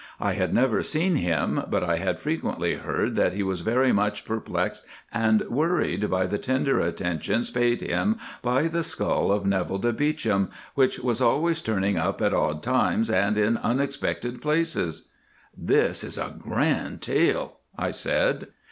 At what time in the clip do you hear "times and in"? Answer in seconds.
12.63-13.57